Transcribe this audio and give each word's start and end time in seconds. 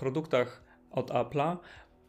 produktach 0.00 0.62
od 0.90 1.10
Apple'a 1.10 1.56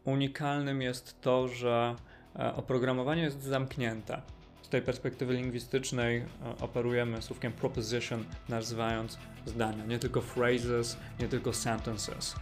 unikalnym 0.04 0.82
jest 0.82 1.22
to, 1.22 1.48
że 1.48 1.96
e, 2.36 2.56
oprogramowanie 2.56 3.22
jest 3.22 3.44
zamknięte. 3.44 4.22
Z 4.62 4.70
tej 4.70 4.82
perspektywy 4.82 5.34
lingwistycznej 5.34 6.18
e, 6.18 6.26
operujemy 6.62 7.22
słówkiem 7.22 7.52
proposition, 7.52 8.24
nazywając 8.50 9.18
zdania, 9.46 9.86
nie 9.86 10.00
tylko 10.00 10.22
phrases, 10.22 10.98
nie 11.20 11.28
tylko 11.28 11.54
sentences. 11.54 12.36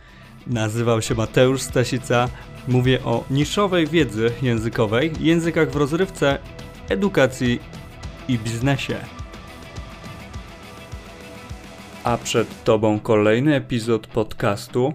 Nazywam 0.47 1.01
się 1.01 1.15
Mateusz 1.15 1.61
Stasica. 1.61 2.29
Mówię 2.67 3.03
o 3.03 3.23
niszowej 3.29 3.87
wiedzy 3.87 4.31
językowej, 4.41 5.11
językach 5.19 5.71
w 5.71 5.75
rozrywce, 5.75 6.39
edukacji 6.89 7.59
i 8.27 8.39
biznesie. 8.39 8.97
A 12.03 12.17
przed 12.17 12.63
Tobą 12.63 12.99
kolejny 12.99 13.55
epizod 13.55 14.07
podcastu 14.07 14.93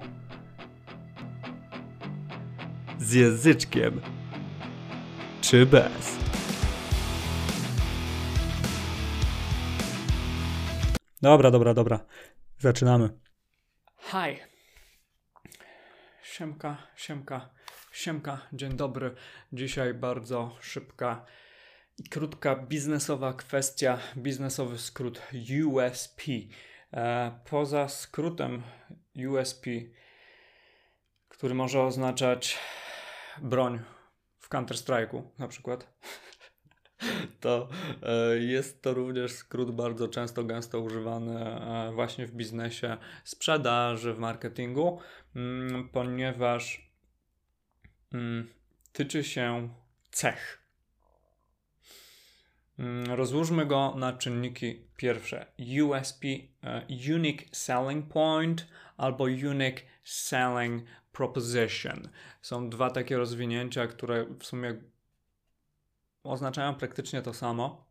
z 3.14 3.16
języczkiem 3.16 4.00
czy 5.40 5.66
bez. 5.66 6.18
Dobra, 11.22 11.50
dobra, 11.50 11.74
dobra. 11.74 12.04
Zaczynamy. 12.58 13.18
Hi. 13.98 14.38
Siemka, 16.22 16.76
siemka, 16.96 17.50
siemka, 17.92 18.40
dzień 18.52 18.72
dobry. 18.76 19.14
Dzisiaj 19.52 19.94
bardzo 19.94 20.56
szybka 20.60 21.26
i 21.98 22.08
krótka 22.08 22.56
biznesowa 22.56 23.32
kwestia, 23.32 23.98
biznesowy 24.16 24.78
skrót 24.78 25.22
USP. 25.66 26.22
E, 26.92 27.32
poza 27.50 27.88
skrótem 27.88 28.62
USP, 29.16 29.66
który 31.28 31.54
może 31.54 31.82
oznaczać 31.82 32.58
broń 33.42 33.80
w 34.38 34.48
Counter-Strike'u 34.48 35.22
na 35.38 35.48
przykład, 35.48 35.86
to 37.40 37.68
e, 38.02 38.38
jest 38.38 38.82
to 38.82 38.94
również 38.94 39.32
skrót 39.32 39.70
bardzo 39.70 40.08
często, 40.08 40.44
gęsto 40.44 40.80
używany 40.80 41.40
e, 41.40 41.92
właśnie 41.92 42.26
w 42.26 42.32
biznesie 42.32 42.96
sprzedaży, 43.24 44.14
w 44.14 44.18
marketingu, 44.18 45.00
mm, 45.36 45.88
ponieważ 45.88 46.90
mm, 48.12 48.48
tyczy 48.92 49.24
się 49.24 49.68
cech. 50.10 50.64
Mm, 52.78 53.12
rozłóżmy 53.12 53.66
go 53.66 53.94
na 53.96 54.12
czynniki 54.12 54.88
pierwsze. 54.96 55.46
USP, 55.84 56.24
e, 56.62 56.86
Unique 57.14 57.56
Selling 57.56 58.12
Point 58.12 58.66
albo 58.96 59.24
Unique 59.24 59.82
Selling 60.04 60.82
Proposition. 61.14 62.08
Są 62.42 62.70
dwa 62.70 62.90
takie 62.90 63.16
rozwinięcia, 63.16 63.86
które 63.86 64.24
w 64.38 64.44
sumie 64.44 64.74
oznaczają 66.24 66.74
praktycznie 66.74 67.22
to 67.22 67.34
samo. 67.34 67.84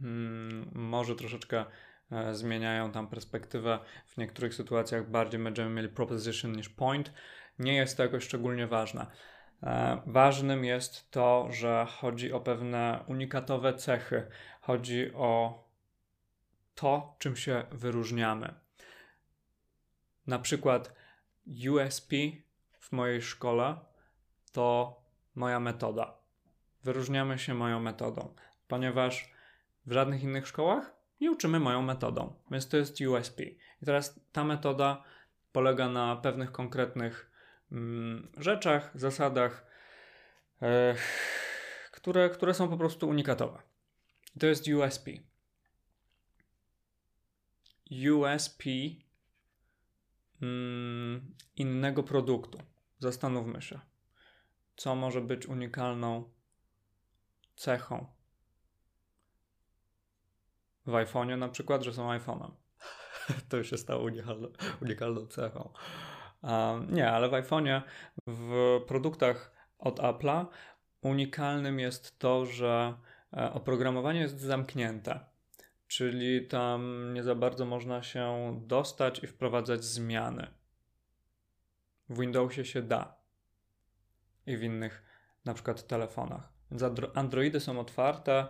Hmm, 0.00 0.70
może 0.74 1.14
troszeczkę 1.14 1.64
e, 2.12 2.34
zmieniają 2.34 2.92
tam 2.92 3.08
perspektywę. 3.08 3.78
W 4.06 4.16
niektórych 4.16 4.54
sytuacjach 4.54 5.10
bardziej 5.10 5.40
będziemy 5.40 5.70
mieli 5.70 5.88
proposition 5.88 6.52
niż 6.52 6.68
point. 6.68 7.12
Nie 7.58 7.76
jest 7.76 7.96
to 7.96 8.02
jakoś 8.02 8.24
szczególnie 8.24 8.66
ważne. 8.66 9.06
E, 9.62 10.02
ważnym 10.06 10.64
jest 10.64 11.10
to, 11.10 11.48
że 11.50 11.86
chodzi 12.00 12.32
o 12.32 12.40
pewne 12.40 13.04
unikatowe 13.06 13.74
cechy. 13.74 14.26
Chodzi 14.60 15.12
o 15.14 15.62
to, 16.74 17.16
czym 17.18 17.36
się 17.36 17.64
wyróżniamy. 17.70 18.54
Na 20.26 20.38
przykład 20.38 21.01
USP 21.46 22.12
w 22.78 22.92
mojej 22.92 23.22
szkole 23.22 23.76
to 24.52 24.96
moja 25.34 25.60
metoda 25.60 26.22
wyróżniamy 26.84 27.38
się 27.38 27.54
moją 27.54 27.80
metodą, 27.80 28.34
ponieważ 28.68 29.32
w 29.86 29.92
żadnych 29.92 30.22
innych 30.22 30.46
szkołach 30.46 30.96
nie 31.20 31.30
uczymy 31.32 31.60
moją 31.60 31.82
metodą, 31.82 32.34
więc 32.50 32.68
to 32.68 32.76
jest 32.76 33.00
USP. 33.00 33.42
I 33.82 33.84
teraz 33.86 34.20
ta 34.32 34.44
metoda 34.44 35.04
polega 35.52 35.88
na 35.88 36.16
pewnych 36.16 36.52
konkretnych 36.52 37.30
mm, 37.72 38.28
rzeczach, 38.36 38.90
zasadach, 38.94 39.66
e, 40.62 40.94
które, 41.92 42.30
które 42.30 42.54
są 42.54 42.68
po 42.68 42.76
prostu 42.76 43.08
unikatowe. 43.08 43.62
To 44.40 44.46
jest 44.46 44.68
USP. 44.68 45.10
USP 47.90 48.64
mm, 50.42 51.34
innego 51.56 52.02
produktu. 52.02 52.58
Zastanówmy 52.98 53.62
się, 53.62 53.80
co 54.76 54.94
może 54.94 55.20
być 55.20 55.46
unikalną 55.46 56.30
cechą. 57.56 58.06
W 60.86 60.92
iPhone'ie 60.92 61.38
na 61.38 61.48
przykład, 61.48 61.82
że 61.82 61.92
są 61.92 62.10
iPhone'em. 62.10 62.50
to 63.48 63.56
już 63.56 63.70
się 63.70 63.78
stało 63.78 64.04
unikalną, 64.04 64.48
unikalną 64.82 65.26
cechą. 65.26 65.72
Um, 66.42 66.94
nie, 66.94 67.10
ale 67.10 67.28
w 67.28 67.32
iPhone'ie, 67.32 67.82
w 68.26 68.80
produktach 68.86 69.52
od 69.78 69.98
Apple'a 69.98 70.46
unikalnym 71.02 71.80
jest 71.80 72.18
to, 72.18 72.46
że 72.46 72.94
e, 73.36 73.52
oprogramowanie 73.52 74.20
jest 74.20 74.40
zamknięte. 74.40 75.31
Czyli 75.92 76.46
tam 76.46 77.10
nie 77.14 77.22
za 77.22 77.34
bardzo 77.34 77.64
można 77.64 78.02
się 78.02 78.54
dostać 78.66 79.24
i 79.24 79.26
wprowadzać 79.26 79.84
zmiany. 79.84 80.46
W 82.08 82.20
Windowsie 82.20 82.64
się 82.64 82.82
da. 82.82 83.16
I 84.46 84.56
w 84.56 84.62
innych, 84.62 85.02
na 85.44 85.54
przykład 85.54 85.86
telefonach. 85.86 86.52
Więc 86.70 86.82
Androidy 87.14 87.60
są 87.60 87.80
otwarte, 87.80 88.48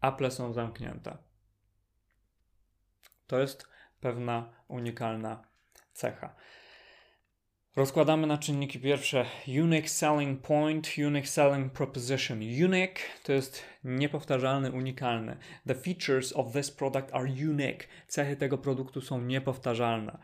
Apple 0.00 0.30
są 0.30 0.52
zamknięte. 0.52 1.18
To 3.26 3.40
jest 3.40 3.68
pewna 4.00 4.52
unikalna 4.68 5.44
cecha. 5.92 6.34
Rozkładamy 7.76 8.26
na 8.26 8.38
czynniki 8.38 8.80
pierwsze 8.80 9.26
Unique 9.48 9.90
Selling 9.90 10.42
Point, 10.42 10.88
Unique 11.06 11.28
Selling 11.28 11.72
Proposition. 11.72 12.38
Unique 12.38 13.00
to 13.22 13.32
jest 13.32 13.62
niepowtarzalny, 13.84 14.72
unikalny. 14.72 15.36
The 15.66 15.74
features 15.74 16.32
of 16.32 16.52
this 16.52 16.70
product 16.70 17.14
are 17.14 17.24
unique. 17.24 17.88
Cechy 18.08 18.36
tego 18.36 18.58
produktu 18.58 19.00
są 19.00 19.20
niepowtarzalne. 19.20 20.18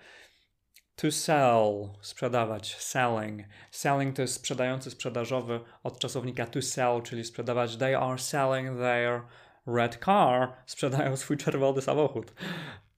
To 0.97 1.11
sell, 1.11 1.89
sprzedawać, 2.01 2.77
selling. 2.77 3.43
Selling 3.71 4.17
to 4.17 4.23
jest 4.23 4.35
sprzedający, 4.35 4.91
sprzedażowy 4.91 5.61
od 5.83 5.99
czasownika 5.99 6.47
to 6.47 6.63
sell, 6.63 7.03
czyli 7.03 7.25
sprzedawać. 7.25 7.77
They 7.77 7.99
are 7.99 8.19
selling 8.19 8.79
their 8.79 9.23
red 9.67 9.99
car, 10.05 10.53
sprzedają 10.67 11.17
swój 11.17 11.37
czerwony 11.37 11.83
samochód. 11.83 12.33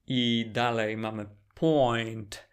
I 0.06 0.50
dalej 0.52 0.96
mamy 0.96 1.26
point. 1.54 2.48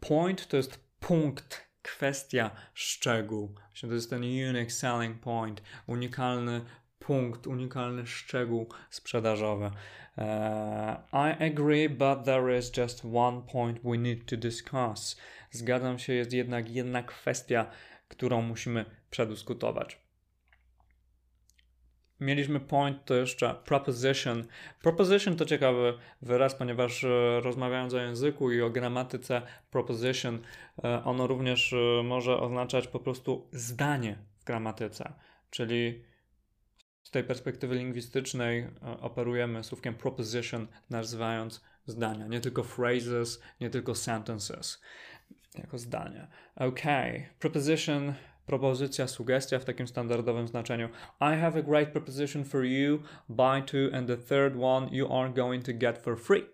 Point 0.00 0.48
to 0.48 0.56
jest 0.56 0.83
punkt, 1.08 1.68
kwestia, 1.82 2.50
szczegół. 2.74 3.54
To 3.80 3.94
jest 3.94 4.10
ten 4.10 4.22
unique 4.22 4.72
selling 4.72 5.20
point, 5.20 5.62
unikalny 5.86 6.60
punkt, 6.98 7.46
unikalny 7.46 8.06
szczegół 8.06 8.68
sprzedażowy. 8.90 9.64
Uh, 9.64 10.24
I 11.12 11.44
agree, 11.44 11.88
but 11.88 12.24
there 12.24 12.58
is 12.58 12.76
just 12.76 13.04
one 13.14 13.42
point 13.52 13.80
we 13.84 13.98
need 13.98 14.30
to 14.30 14.36
discuss. 14.36 15.16
Zgadzam 15.50 15.98
się, 15.98 16.12
jest 16.12 16.32
jednak 16.32 16.70
jedna 16.70 17.02
kwestia, 17.02 17.66
którą 18.08 18.42
musimy 18.42 18.84
przedyskutować. 19.10 20.03
Mieliśmy 22.20 22.60
point, 22.60 23.04
to 23.04 23.14
jeszcze 23.14 23.54
proposition. 23.64 24.44
Proposition 24.82 25.36
to 25.36 25.44
ciekawy 25.44 25.98
wyraz, 26.22 26.54
ponieważ 26.54 27.04
e, 27.04 27.40
rozmawiając 27.40 27.94
o 27.94 27.98
języku 27.98 28.52
i 28.52 28.62
o 28.62 28.70
gramatyce 28.70 29.42
proposition, 29.70 30.38
e, 30.84 31.04
ono 31.04 31.26
również 31.26 31.72
e, 31.72 32.02
może 32.02 32.36
oznaczać 32.40 32.88
po 32.88 33.00
prostu 33.00 33.48
zdanie 33.52 34.18
w 34.38 34.44
gramatyce, 34.44 35.12
czyli 35.50 36.04
z 37.02 37.10
tej 37.10 37.24
perspektywy 37.24 37.74
lingwistycznej 37.74 38.66
operujemy 39.00 39.64
słówkiem 39.64 39.94
proposition, 39.94 40.66
nazywając 40.90 41.64
zdania, 41.86 42.26
nie 42.26 42.40
tylko 42.40 42.62
phrases, 42.62 43.42
nie 43.60 43.70
tylko 43.70 43.94
sentences, 43.94 44.82
jako 45.54 45.78
zdania. 45.78 46.28
Ok, 46.56 46.82
proposition, 47.38 48.14
propozycja, 48.46 49.08
sugestia 49.08 49.58
w 49.58 49.64
takim 49.64 49.88
standardowym 49.88 50.48
znaczeniu. 50.48 50.88
I 51.20 51.40
have 51.40 51.58
a 51.58 51.62
great 51.62 51.88
proposition 51.88 52.44
for 52.44 52.64
you, 52.64 52.98
buy 53.28 53.62
two 53.66 53.96
and 53.96 54.08
the 54.08 54.16
third 54.16 54.56
one 54.60 54.88
you 54.92 55.12
are 55.12 55.30
going 55.30 55.64
to 55.64 55.72
get 55.72 55.98
for 55.98 56.20
free. 56.20 56.44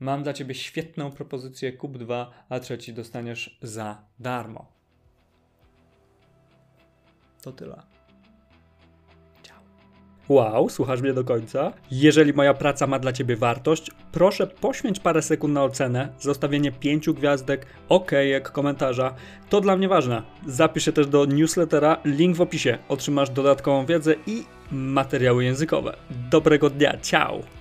Mam 0.00 0.22
dla 0.22 0.32
ciebie 0.32 0.54
świetną 0.54 1.10
propozycję, 1.10 1.72
kup 1.72 1.98
dwa, 1.98 2.30
a 2.48 2.60
trzeci 2.60 2.94
dostaniesz 2.94 3.58
za 3.62 4.02
darmo. 4.18 4.72
To 7.42 7.52
tyle. 7.52 7.97
Wow, 10.28 10.68
słuchasz 10.68 11.00
mnie 11.00 11.12
do 11.12 11.24
końca? 11.24 11.72
Jeżeli 11.90 12.32
moja 12.32 12.54
praca 12.54 12.86
ma 12.86 12.98
dla 12.98 13.12
Ciebie 13.12 13.36
wartość, 13.36 13.90
proszę 14.12 14.46
poświęć 14.46 15.00
parę 15.00 15.22
sekund 15.22 15.54
na 15.54 15.64
ocenę, 15.64 16.08
zostawienie 16.20 16.72
pięciu 16.72 17.14
gwiazdek, 17.14 17.66
okejek, 17.88 18.50
komentarza. 18.50 19.14
To 19.48 19.60
dla 19.60 19.76
mnie 19.76 19.88
ważne. 19.88 20.22
Zapisz 20.46 20.84
się 20.84 20.92
też 20.92 21.06
do 21.06 21.24
newslettera, 21.24 21.96
link 22.04 22.36
w 22.36 22.40
opisie. 22.40 22.78
Otrzymasz 22.88 23.30
dodatkową 23.30 23.86
wiedzę 23.86 24.14
i 24.26 24.44
materiały 24.70 25.44
językowe. 25.44 25.96
Dobrego 26.30 26.70
dnia, 26.70 26.98
ciao! 27.02 27.57